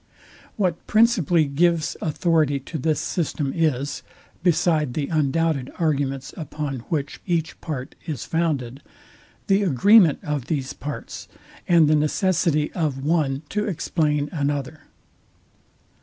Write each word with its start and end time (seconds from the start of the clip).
What 0.55 0.87
principally 0.87 1.45
gives 1.45 1.95
authority 2.01 2.59
to 2.61 2.79
this 2.79 2.99
system 2.99 3.53
is, 3.55 4.01
beside 4.41 4.95
the 4.95 5.09
undoubted 5.09 5.71
arguments, 5.77 6.33
upon 6.35 6.79
which 6.89 7.21
each 7.27 7.61
part 7.61 7.93
is 8.07 8.25
founded, 8.25 8.81
the 9.45 9.61
agreement 9.61 10.17
of 10.23 10.47
these 10.47 10.73
parts, 10.73 11.27
and 11.67 11.87
the 11.87 11.95
necessity 11.95 12.73
of 12.73 13.03
one 13.05 13.43
to 13.49 13.65
explain 13.67 14.27
another. 14.31 14.85